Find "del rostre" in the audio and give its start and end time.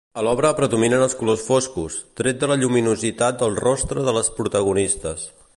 3.45-4.09